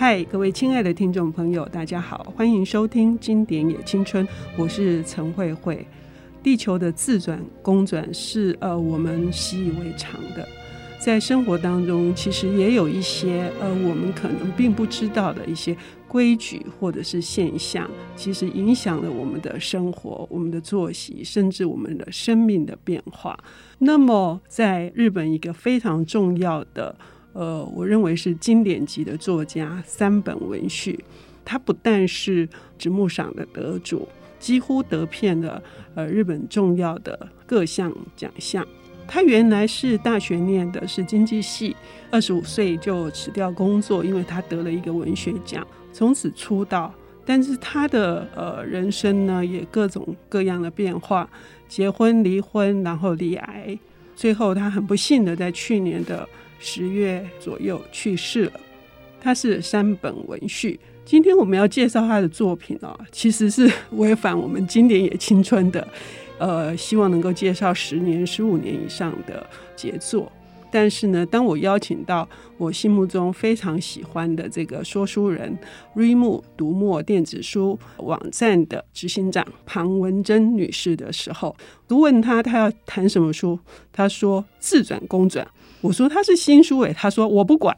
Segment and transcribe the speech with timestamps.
[0.00, 4.26] 嗨，各位亲爱的听众朋友，大家好，欢迎收听《经典也青春》，
[4.56, 5.86] 我是陈慧慧。
[6.42, 10.48] 地球的自转公转是呃我们习以为常的，
[10.98, 15.76] 在生活当中其实也有一些呃我们可能并不知道的一些
[16.08, 17.86] 规矩或者是现象，
[18.16, 23.38] 其实影响了我们的生活、我们的作息，甚至我们的生命的变化。
[23.80, 26.96] 那么，在日本一个非常重要的
[27.32, 31.02] 呃，我认为是经典级的作家三本文绪，
[31.44, 32.48] 他不但是
[32.78, 34.08] 直木赏的得主。
[34.38, 35.62] 几乎得遍了
[35.94, 38.66] 呃日本重要的各项奖项。
[39.06, 41.76] 他原来是大学念的是经济系，
[42.10, 46.94] 二十五岁就辞掉工作，因为他得了一个文学奖，从此出道。
[47.26, 51.28] 但是他的呃人生呢，也各种各样的变化，
[51.68, 53.78] 结婚、离婚，然后罹癌，
[54.16, 56.26] 最后他很不幸的在去年的
[56.60, 58.52] 十月左右去世了。
[59.20, 60.78] 他是山本文绪。
[61.04, 65.88] 今天我们要介绍他的作品哦，其实是 违反我们经典也青春的，
[66.38, 69.44] 呃，希望能够介绍十年、十五年以上的
[69.74, 70.30] 杰作。
[70.70, 75.58] 但是呢，当我邀请到我心目中非常喜欢的这个说书人
[75.96, 81.56] Readmoo 读墨电子书网站的执行长庞文珍女士的时候，
[81.88, 83.58] 读问她她要谈什么书，
[83.92, 85.46] 她说自转公转。
[85.82, 87.74] 我说他是新书诶，他说我不管，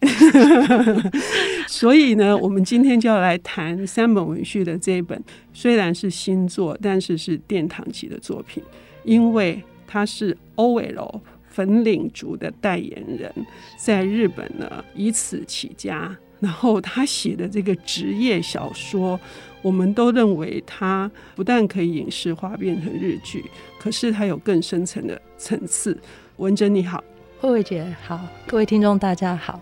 [1.68, 8.60] 所以呢，我们今天就要来谈三本文绪的这一本，虽然是新作，但是是殿堂级的作品，
[9.04, 11.20] 因为它是 OL
[11.52, 13.30] 粉领族的代言人，
[13.76, 19.20] 在日本呢以此起家，然后他写的这个职业小说，
[19.60, 23.44] 我们都认为他不但可以影视化变成日剧，
[23.78, 25.96] 可是他有更深层的层次。
[26.38, 27.04] 文珍你好。
[27.38, 29.60] 慧慧姐好，各位听众大家好。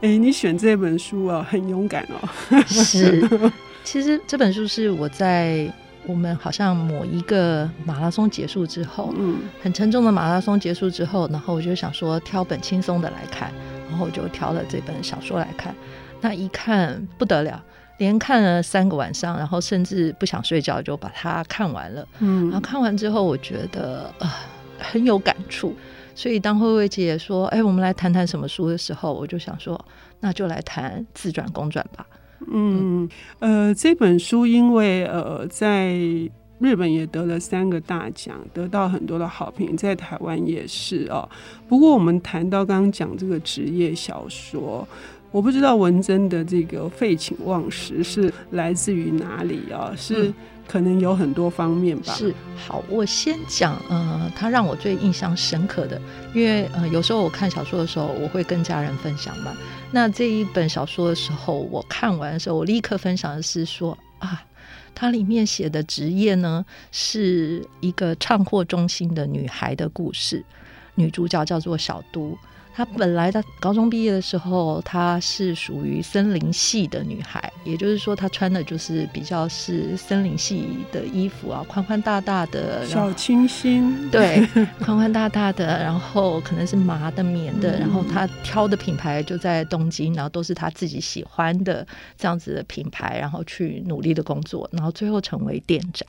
[0.00, 2.62] 哎、欸，你选这本书啊，很勇敢哦。
[2.66, 3.28] 是，
[3.82, 5.72] 其实这本书是我在
[6.06, 13.52] 我们好像某一个马拉松结束之后，嗯，很沉重的马拉松结束之后，然后我就想说挑本轻松的来看，
[13.88, 15.74] 然后我就挑了这本小说来看。
[16.20, 17.62] 那一看不得了，
[17.98, 22.06] 连看了三个晚上，然后甚至不想睡觉就把它看完了。
[22.20, 24.30] 嗯，然后看完之后，我觉得呃
[24.78, 25.74] 很有感触。
[26.14, 29.78] 所以，当慧慧姐说：“哎、欸，我们来谈谈什么书的时候，我就想说，
[30.20, 32.06] 那就来谈自转公转吧。”
[32.46, 33.08] 嗯，
[33.38, 35.94] 呃，这本书因为呃，在
[36.58, 41.28] 日本也得了三个大奖，得到很多的好评，在台湾也是哦。
[41.68, 44.86] 不过，我们谈到刚刚讲这个职业小说，
[45.30, 49.92] 我不知道文珍的这个废寝忘食是来自于哪里啊？
[49.96, 50.32] 是。
[50.68, 52.12] 可能有很多方面吧。
[52.12, 56.00] 是，好，我先讲，呃，他让我最印象深刻的，
[56.34, 59.56] 因为呃，有时候我看小说的时候，我会跟家人分享嘛。
[59.92, 64.42] 那这一本小说的时候，我看完的时候，我立刻分享的是说啊，
[64.94, 70.44] 它里面写的职业呢，是一个唱货中心的女孩的故事，
[70.96, 72.36] 女主角叫做小都。
[72.76, 84.46] 她本来她高中毕业的时候，她是属于森林系的女孩，也就是说，她穿的就是比较是森林系的衣服啊，宽宽大大的，小清新，对，
[84.78, 91.86] 宽宽大大的，然后可能是麻的、棉的，然后她挑的品牌就在东京，然后都是她自己喜欢的
[92.18, 96.06] 这样子的品牌，然后去努力的工作，然后最后成为店长。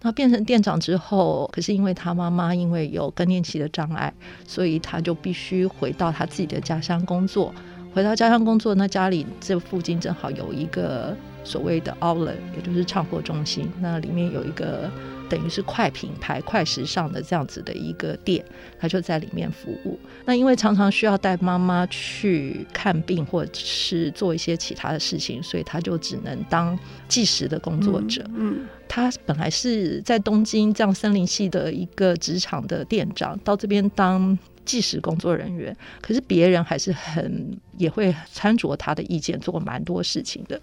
[0.00, 4.10] 那变成店长之后，可是因为她妈妈因为有更年期的障碍，
[4.46, 6.05] 所以她就必须回到。
[6.06, 7.52] 到他自己的家乡工作，
[7.92, 13.68] 回到家乡工作，那家里这附近正好有一个所谓的 Outlet，也就是唱货中心。
[13.80, 14.88] 那里面有一个
[15.28, 18.44] 等于是快品牌、快时尚的这样子的一个店，
[18.78, 19.98] 他就在里面服务。
[20.24, 26.78] 那因为常常需要带妈妈去看病，或者是做一些其他的事情，所以他就只能当
[27.08, 28.22] 计时的工作者。
[28.28, 34.38] 嗯，嗯，他本来是在东京这样森林系的一个职场的店长，到这边当。
[34.66, 40.60] 计时工作人员，可是别人还是很也会参酌他的意见，做蛮多事情的。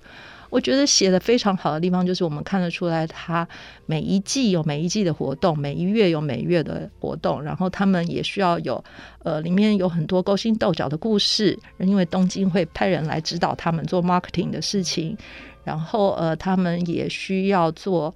[0.52, 3.48] 我觉得写得非常好的地方，就是我们看得出来，他
[3.88, 8.84] 每一季有每一季的活动，每一月有每月的活动，然后他们也需要有
[9.24, 15.18] 呃，里面有很多勾心斗角的故事，因为东京会派人来指导他们做 marketing 的事情，
[15.64, 18.14] 然后呃，他们也需要做。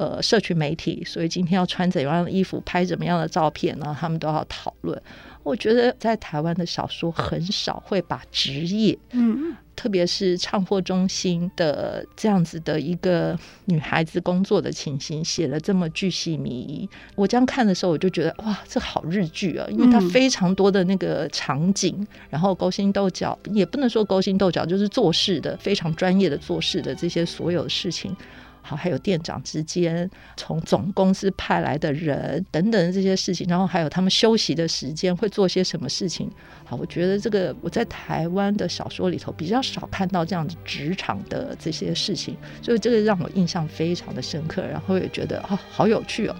[0.00, 4.98] 呃社群媒体，所以今天要穿怎样的衣服，拍怎么样的照片，然后他们都要讨论。
[5.42, 16.88] 我觉得在台湾的小说很少会把职业，嗯，特别是唱货中心的这样子的一个女孩子工作的情形写了这么巨细靡遗。
[17.14, 28.14] 我这样看的时候，我就觉得哇，这好日剧啊，因为它非常多的那个场景，然后勾心斗角，也不能说勾心斗角，就是做事的非常专业的做事的这些所有的事情。
[28.62, 36.30] 好，还有店长之间，从总公司派来的人等等这些事情，然后还有他们休息的时间会做些什么事情。
[36.64, 46.36] 好，我觉得这个我在台湾的小说里头比较少看到这样子职场的这些事情，所以这个让我印象非常的深刻，然后也觉得哦，好有趣哦。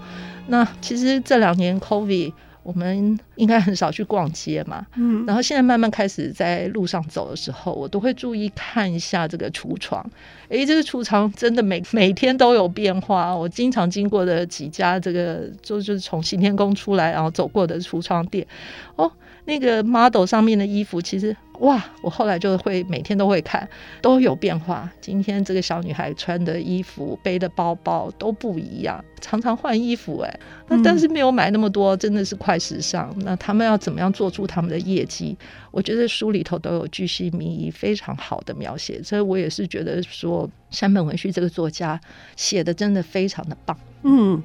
[0.47, 2.33] 那其实这两年 COVID。
[2.63, 10.05] 我们应该很少去逛街嘛，嗯，然后现在慢慢开始在路上走的时候，我都会注意看一下这个橱窗。
[10.49, 13.35] 诶，这个橱窗真的每 每天都有变化。
[13.35, 18.45] 我经常经过的几家这个就就是从新天宫出来然后走过的橱窗店，
[18.95, 19.11] 哦。
[19.45, 23.67] 那个 model 上面的衣服，其实哇，我后来就会每天都会看，
[24.01, 24.89] 都有变化。
[24.99, 30.39] 今天这个小女孩穿的衣服、背的包包都不一样，常常换衣服哎。
[30.67, 33.15] 那但是没有买那么多，真的是快时尚。
[33.19, 35.37] 那他们要怎么样做出他们的业绩？
[35.69, 39.01] 我觉得书里头都有巨细靡遗、非常好的描写。
[39.03, 41.99] 所以我也是觉得说，山本文绪这个作家
[42.35, 43.77] 写的真的非常的棒。
[44.03, 44.41] 嗯，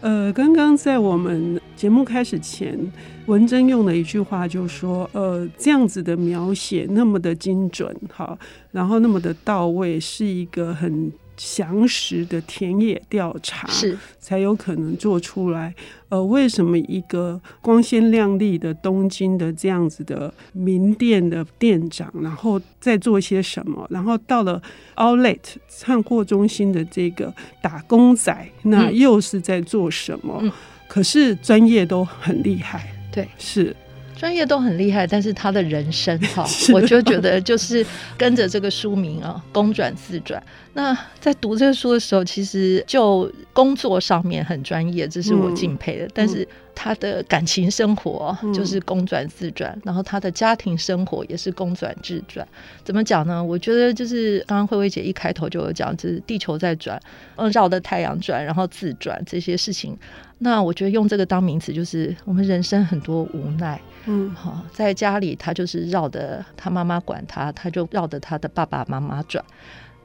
[0.00, 2.78] 呃，刚刚在我们节目开始前，
[3.24, 8.38] 文珍用了一句话，就说，呃，这样子的描写那么的精准，哈，
[8.70, 11.10] 然后那么的到位，是一个很。
[11.42, 15.74] 详实的田野调查是才有可能做出来。
[16.10, 23.86] 呃，为什么一个光鲜亮丽的东京的这样子的名店的店长，然后在做些什么？
[23.88, 24.60] 然后到了
[24.96, 27.32] Outlet 唱货中心的这个
[27.62, 30.40] 打工仔，那又是在做什么？
[30.42, 30.52] 嗯、
[30.92, 33.74] 可是专业都很厉害，对，是。
[34.16, 36.44] 专业都很厉害，但是他的人生 哈，
[36.74, 37.86] 我就觉得就是
[38.18, 40.42] 跟着这个书名啊，公转自转。
[40.74, 46.06] 那在读这个书的时候，其实就工作上面很专业，这是我敬佩的。
[46.06, 52.46] 嗯、但是他的感情生活就是公转自转，嗯、然后他的家庭生活也是公转自转。
[52.84, 53.42] 怎么讲呢？
[53.42, 57.00] 我觉得就是刚刚慧慧姐一开头就有讲，就是地球在转，
[57.36, 59.96] 嗯，绕着太阳转，然后自转这些事情。
[60.38, 63.78] 那我觉得用这个当名词，就是我们人生很多无奈。
[64.06, 69.44] 嗯，好，在家里他就是绕着他妈妈管他，他就绕着他的爸爸妈妈转。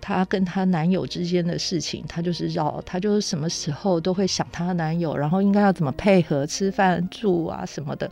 [0.02, 8.10] 他跟她男友之间的事情，她就是绕，她就是什么时候都会想她男友，然后应该要怎么配合吃饭住啊什么的，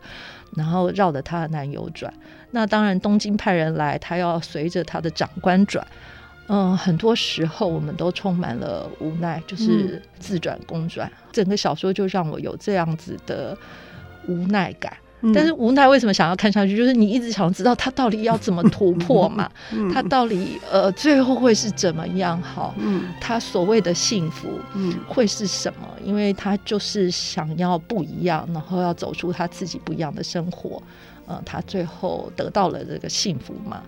[0.56, 2.12] 然后绕着她的男友转。
[2.50, 5.86] 那当然，东京派人来，她要随着她的长官转。
[6.46, 11.08] 嗯，很多时候我们都充满了无奈，就是自转公转。
[11.08, 13.56] 嗯、整个小说就让我有这样子的
[14.28, 14.92] 无奈感。
[15.24, 16.76] 嗯、但是无奈为什么想要看下去？
[16.76, 19.50] 就是你一直想知道他到底要怎么突破嘛？
[19.72, 22.40] 嗯、他到底呃最后会是怎么样？
[22.42, 24.48] 好，嗯、他所谓的幸福
[25.08, 25.88] 会是什么？
[25.98, 30.82] 嗯、因为他就是想要不一样，然后要走出他自己不一样的生活。
[31.26, 33.82] 呃，他最后得到了这个幸福嘛？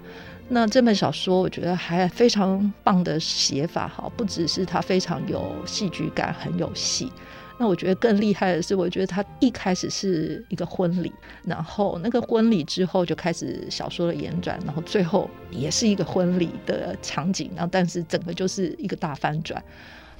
[0.48, 7.12] 那这本小说我觉得还非常棒的写法，好，不只是它非常有戏剧感，很有戏。
[7.58, 11.12] 那我觉得更厉害的是，我觉得他一开始是一个婚礼，
[11.44, 19.62] 然后那个婚礼之后就开始小说的延展，然后最后也是一个婚礼的场景，然后但是整个就是一个大翻转，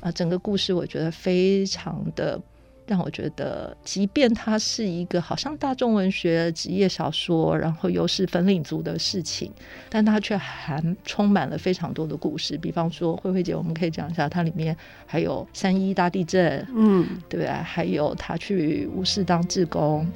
[0.01, 2.41] 啊，整个故事我觉得非常的。
[2.87, 9.51] 让我觉得，即便它是一个好像大众文学职业小说，然后又是粉领族的事情，
[9.91, 12.57] 但它却还充满了非常多的故事。
[12.57, 17.49] 比方说，慧慧姐，我们可以讲一下，它里面还有三一大地震，嗯，对不对？
[17.49, 20.09] 还有他去乌市当志工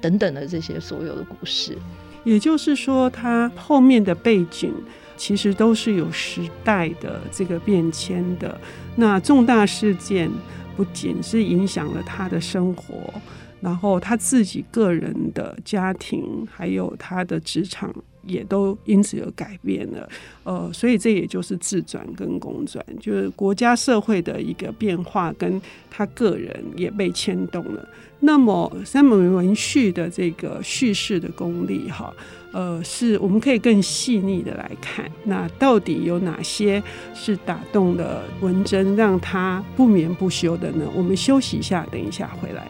[0.00, 1.78] 等等的这些所有的故事。
[2.24, 4.74] 也就是说，它后面的背景
[5.16, 8.60] 其实都是有时代的这个变迁的。
[8.96, 10.28] 那重大事件。
[10.76, 13.12] 不仅是影响了他的生活，
[13.60, 17.94] 然后他自己个人的家庭，还有他的职场，
[18.26, 20.08] 也都因此而改变了。
[20.44, 27.88] 呃，所以这也就是自转跟公转，就是国家社会的一个变化，跟他个人也被牵动了。
[28.20, 32.12] 那么三本文序的这个叙事的功力，哈。
[32.52, 36.82] 呃，是我们可以更细腻的来看，那到底有哪些
[37.14, 40.86] 是打动了文征，让他不眠不休的呢？
[40.94, 42.66] 我们休息一下，等一下回来。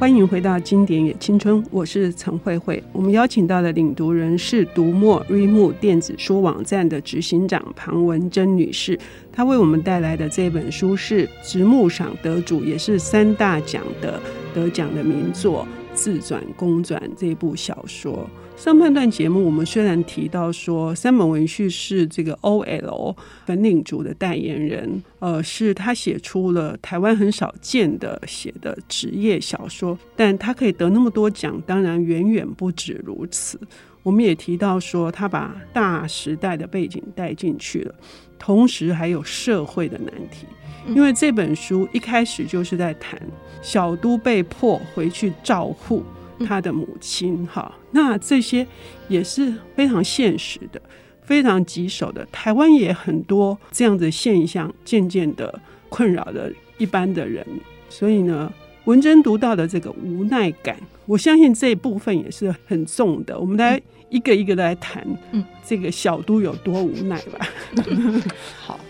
[0.00, 2.82] 欢迎回到经典也青春，我是陈慧慧。
[2.90, 8.98] 我们邀请到的领读人是读墨 reamu 电子书网站的执行长庞文珍女士，
[9.30, 14.18] 她为我们带来的这本书是直木赏得主，也是三大奖的
[14.54, 18.28] 得奖的名作《自转公转》这部小说。
[18.56, 23.16] 上半段节目，我们虽然提到说山本文绪是这个 OL
[23.46, 33.58] 粉领族的代言人，呃，是他写出了台湾很少见的写的职业小说，但他可以得那么多奖，当然远远不止如此。
[34.02, 37.94] 我们也提到说，他把大时代的背景带进去了，
[38.38, 40.46] 同时还有社会的难题，
[40.88, 43.20] 因为这本书一开始就是在谈
[43.62, 46.04] 小都被迫回去照护。
[46.46, 48.66] 他的母亲，哈，那这些
[49.08, 50.80] 也是非常现实的、
[51.20, 52.26] 非常棘手的。
[52.32, 55.60] 台湾也很多这样的现象，渐渐的
[55.90, 57.46] 困扰着一般的人。
[57.90, 58.50] 所以呢，
[58.86, 63.38] 文珍读到的这个无奈感，我相信这一部分也是很重的。
[63.38, 67.46] 我们来一个一个的来谈，嗯，这个小都有多无奈吧。
[67.86, 68.22] 嗯、
[68.58, 68.80] 好，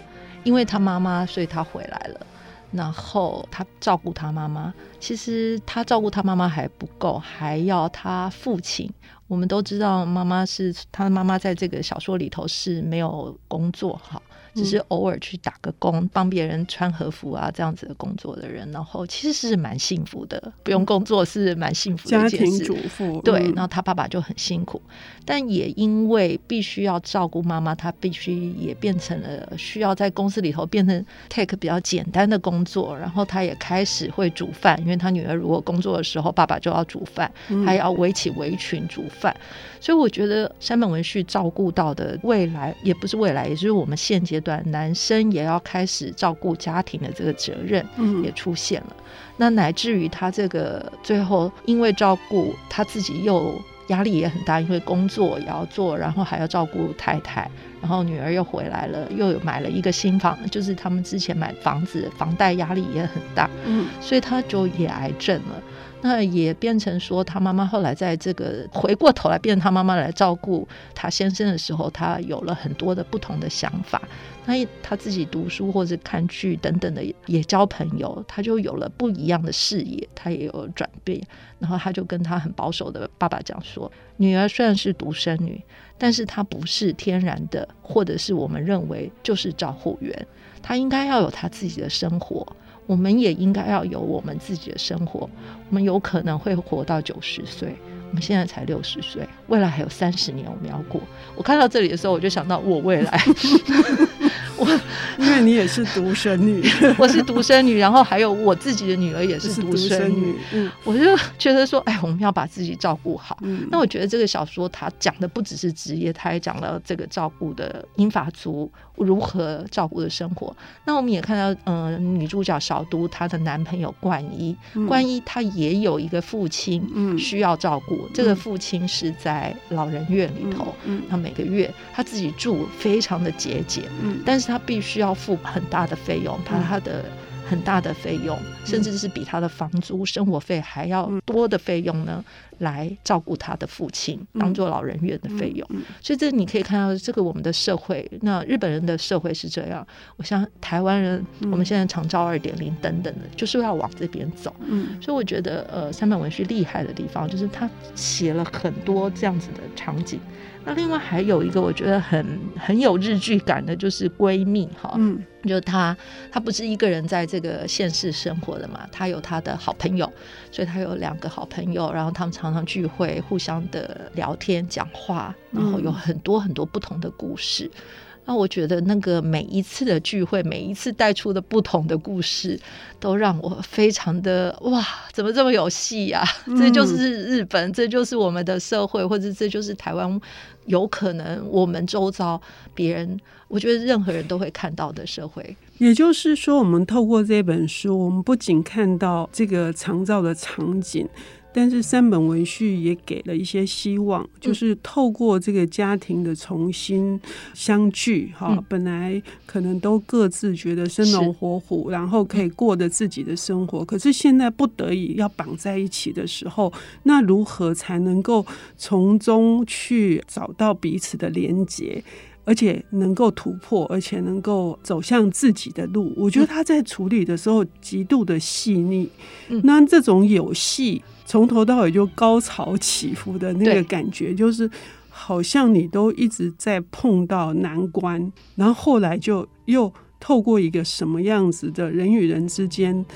[0.45, 2.27] 因为他妈妈，所以他回来了。
[2.73, 8.89] 然后他照顾他妈妈，其实他照顾他妈妈还不够，还要他父亲。
[9.27, 14.23] 我们都知道，妈妈是他的妈妈，在这个小说里头是没有工作哈。
[14.55, 22.37] 只是偶尔去打个工，帮别人穿和服啊，这样子的工作的人，然后其实是蛮幸福的，不用工作是蛮幸福的一件事。
[22.39, 23.21] 家庭主妇。
[23.23, 24.81] 对，然后他爸爸就很辛苦，
[25.25, 37.31] 但也因为必须要照顾妈妈，他必须也变成了需要在公司里头变成 take 比较简单的工作，然后他也开始会煮饭，因为他女儿如果工作的时候，爸爸就要煮饭，
[37.65, 39.35] 还要围起围裙煮饭。
[39.81, 47.85] 所以我觉得山本文绪照顾到的未来，也不是未来，也就是我们现阶段男生也要开始照顾家庭的这个责任，
[48.23, 48.97] 也出现了。
[48.99, 49.05] 嗯、
[49.37, 65.63] 那乃至于他这个最后，因为照顾他自己又压力也很大，因为工作也要做，然后还要照顾太太，然后女儿又回来了，又有买了一个新房，就是他们之前买房子，房贷压力也很大，嗯，所以他就也癌症了。
[66.03, 74.01] 那也变成说，他妈妈后来在这个回过头来变成他妈妈来照顾他先生的时候，他有了很多的不同的想法。
[74.47, 81.21] 那他自己读书或者看剧等等的，也交朋友，他就有了不一样的视野，他也有转变。
[81.59, 85.63] 然后他就跟他很保守的爸爸讲说：“女儿虽然是独生女，
[85.99, 90.27] 但是她不是天然的，或者是我们认为就是照护员，
[90.63, 92.47] 她应该要有她自己的生活。”
[92.91, 95.21] 我们也应该要有我们自己的生活。
[95.69, 97.73] 我们有可能会活到九十岁，
[98.09, 101.01] 我们现在才六十岁，未来还有三十年我们要过。
[101.37, 103.17] 我看到这里的时候，我就想到我未来。
[104.61, 104.81] 我。
[105.19, 106.65] 因为你也是独生女，
[106.97, 111.05] 我是独生女，然后还有我自己的女儿也是独生女，嗯，我就
[111.39, 113.37] 觉得说，哎，我们要把自己照顾好。
[113.43, 120.55] 嗯，那我觉得这个小说它讲的不只是职业，它也讲了这个照顾的英法族如何照顾的生活。
[120.85, 127.95] 那我们也看到，嗯、呃，女主角小都她的男朋友冠一，嗯、冠一他也有一个父亲，嗯，需要照顾。
[127.95, 134.50] 嗯、这个父亲是在老人院里头，嗯，他每个月他自己住非常的节俭，嗯，但是。
[134.51, 137.05] 他必须要付很大的费用，他他的
[137.49, 142.25] 很大的费用，甚至是比他的房租、生活费还要多的费用呢，
[142.59, 145.67] 来照顾他的父亲，当做老人院的费用。
[146.01, 149.85] 所以这你可以看到，这个我们的社会，那日本人的社会是这样。
[150.17, 154.55] 我想台湾人，我们现在长照二点零等等的，就是要往这边走。
[155.01, 160.21] 所以我觉得，呃，三本文学厉害的地方，就是他写了很多这样子的场景。
[160.65, 165.97] 那另外还有一个我觉得很很有日剧感的，就是闺蜜哈，嗯，就她
[166.31, 170.11] 她不是一个人在这个现实生活的嘛，她有她的好朋友，
[170.53, 177.65] 所以她有两个好朋友，然后他们常常聚会，互相的聊天讲话，然后有很多很多不同的故事。
[177.65, 177.81] 嗯
[178.27, 182.59] 那我觉得那个每一次的聚会，每一次带出的不同的故事，
[183.01, 186.23] 都让我非常的哇，怎么这么有戏呀？
[186.57, 190.21] 这就是日本，这就是我们的社会，或者这就是台湾，
[190.67, 192.41] 有可能我们周遭
[192.73, 195.57] 别人，我觉得任何人都会看到的社会。
[195.79, 201.09] 也就是说，我们透过这本书，我们不仅看到这个长照的场景。
[201.53, 207.21] 但是三本文序也给了一些希望，就是透过这个家庭的重新
[207.55, 222.03] 相聚，哈、嗯，本来可能都各自觉得生龙活虎，然后可以过着自己的生活，可是现在不得已要绑在一起的时候，那如何才能够从中去找到彼此的连结？
[222.51, 226.13] 而且能够突破，而且能够走向自己的路。
[226.17, 229.09] 我觉得他在处理的时候极度的细腻。
[229.51, 234.69] 嗯、那这种有戏，从头到尾就高潮起伏的那个感觉，就是
[235.09, 243.07] 好像你都一直在碰到难关，然后后来就又透过一个什么样子的人与人之间，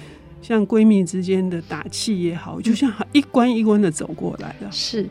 [0.40, 4.70] 像闺蜜之间的打气也好，就像一关一关的走过来了。
[4.70, 5.04] 是。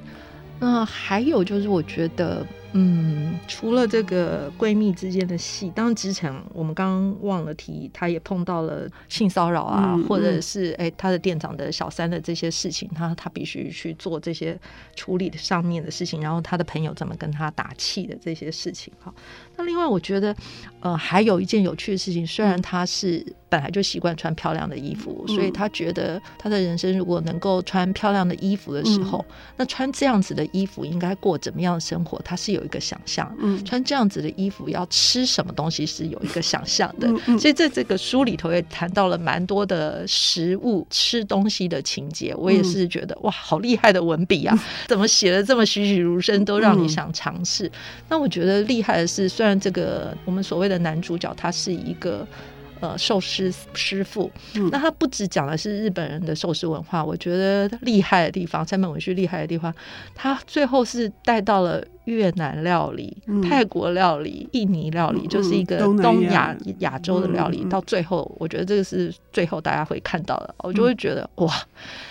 [0.62, 2.48] 那还有就是，我觉得。
[2.74, 14.60] 嗯，除了这个闺蜜之间的戏，当然职场我们刚刚忘了提，她也碰到了性骚扰啊，或者是哎，她的店长的小三的这些事情，她她必须去做这些
[14.96, 18.92] 处理的上面的事情，然后她的朋友怎么跟她打气的这些事情。
[19.00, 19.14] 哈，
[19.56, 20.36] 那另外我觉得，
[20.80, 32.64] 呃，还有一件有趣的事情，虽然她是本来就习惯穿漂亮的衣服，嗯、所以他觉得他的人生如果能够穿漂亮的衣服的时候，嗯、那穿这样子的衣服应该过怎么样的生活，他是有。
[32.64, 42.34] 一个想象，嗯，穿这样子的衣服要吃什么东西是有一个想象的，所以在这个书里头也谈到了蛮多的食物、吃东西的情节。
[42.38, 44.58] 我也是觉得、嗯、哇，好厉害的文笔啊！
[44.88, 47.68] 怎么写的这么栩栩如生，都让你想尝试。
[47.68, 47.72] 嗯、
[48.08, 52.26] 那我觉得厉害的是，虽然这个我们所谓的男主角他是一个。
[52.84, 59.74] 呃，寿司师傅，嗯、那他不只讲的是日本人的寿司文化，我觉得厉害的地方，山本文绪厉害的地方，
[60.14, 67.62] 他最后是带到了越南料理、嗯、泰国料理、印尼料理，嗯、就是一个东亚亚洲的料理。
[67.64, 71.50] 嗯、到最后，我觉得这个是最后大家会看到的，嗯、我就会觉得哇，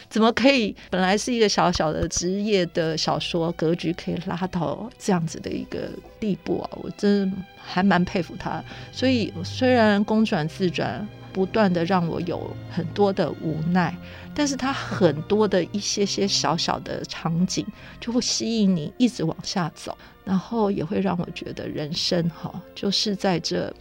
[0.08, 0.74] 怎么可以？
[0.88, 5.80] 本来是一个小小的职业的小说格局，可以拉到这样子的一个
[6.18, 6.70] 地步啊！
[6.80, 7.30] 我真。
[7.64, 13.95] 还蛮佩服他，所以虽然公转自转不断的让我有很多的无奈，
[14.35, 17.64] 但是他很多的一些些小小的场景
[18.00, 23.73] 就会吸引你一直往下走，然后也会让我觉得人生哈，就是在这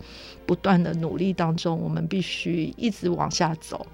[0.45, 3.85] 不断的努力当中，我们必须一直往下走，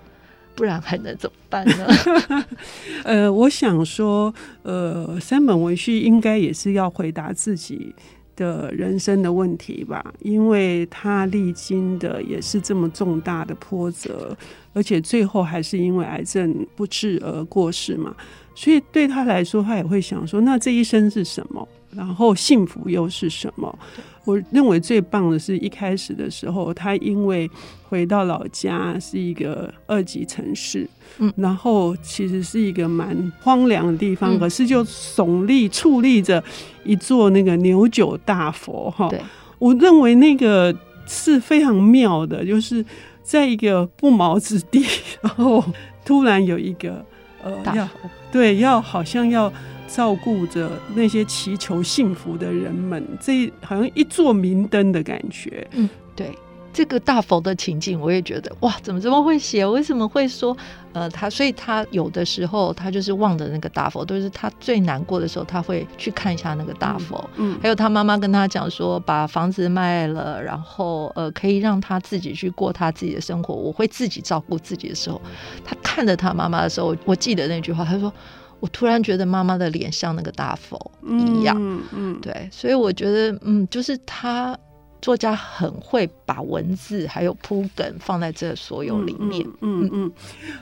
[0.53, 1.87] 不然还能怎么办呢？
[3.05, 7.95] 呃，我想说，呃，三本文序应该也是要回答自己。
[8.37, 14.37] 的人生的问题吧，因为他历经的也是这么重大的波折，
[14.71, 18.15] 而且最后还是因为癌症不治而过世嘛，
[18.55, 21.67] 所以对他来说，他也会想说，那这一生是什么？
[21.91, 23.79] 然后幸福又是什么？
[24.25, 27.49] 我认为最棒的是一开始的时候，他因为
[27.87, 30.85] 回到老家是一个二级城市，
[31.17, 36.43] 嗯，然后其实是一个蛮荒凉的地方，嗯、可是就耸立矗立着
[36.83, 39.07] 一座那个牛九大佛哈。
[39.07, 39.21] 对
[39.57, 42.85] 我认为那个是非常妙的，就是
[43.23, 44.85] 在一个不毛之地，
[45.21, 45.63] 然后
[46.03, 47.03] 突然有一个
[47.41, 47.89] 呃佛要
[48.29, 49.51] 对要好像要。
[49.87, 55.65] 照顾着那些祈求幸福的人们，这好像一座明灯的感觉。
[55.71, 56.37] 嗯，对，
[56.73, 59.65] 这个大佛的情景，我也觉得哇，怎么这么会写？
[59.65, 60.55] 为什么会说
[60.93, 67.17] 呃，他所以他有的时候他就是望着那个大佛，都是他最难过的时候，他会去看一下那个大佛。
[67.37, 75.21] 嗯，嗯还有他妈妈跟他讲说，把房子卖了，然后呃，可以让他自己去过他自己的生活，我会自己照顾自己的时候，
[75.63, 78.11] 他看着他妈妈的时候，我记得那句话，他说。
[78.59, 84.57] 我突然觉得妈妈的脸像那个大佛一样，嗯，嗯对，所以我觉得，嗯，就是他
[84.99, 90.11] 作家很会把文字还有铺梗放在这所有里面，嗯嗯，嗯，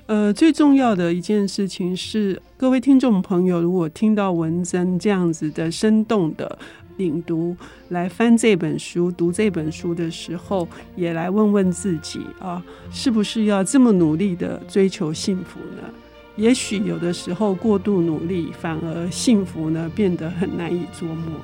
[0.08, 6.60] 呃，最重要的一件事情是，各位听众朋友，如果听到文珍这样子的生动的
[6.98, 7.56] 领读
[7.90, 15.90] 来翻这本书、读这本书的时候，也来问问自己啊，是不是要这么努力的追求幸福呢？
[16.38, 21.39] 也许有的时候过度努力，反而幸福呢变得很难以捉摸。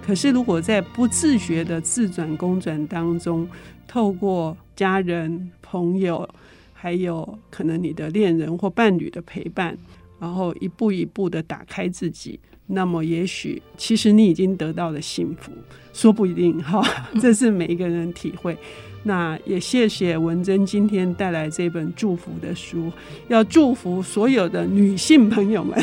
[0.00, 3.48] 可是如果在不自觉的自转公转当中，
[3.88, 6.28] 透过家人、朋友，
[6.72, 9.76] 还有可能你的恋人或伴侣的陪伴，
[10.20, 15.52] 然后一步一步的打开自己，那么也许其实你已经得到了幸福，
[15.92, 16.82] 说不一定哈。
[17.20, 18.56] 这是每一个人体会。
[19.04, 22.90] 那也谢谢文珍今天带来这本祝福的书，
[23.28, 25.80] 要祝福所有的女性朋友们，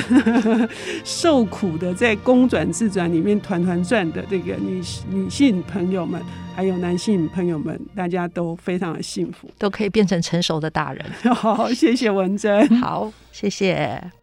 [1.06, 6.22] 受苦的在公转自转里面团团转的这个女女性朋友们，
[6.54, 11.06] 还有男性朋友们，大家都非常的幸福，都可以变成成熟的大人。
[11.34, 14.23] 好，谢谢文珍，好，谢谢。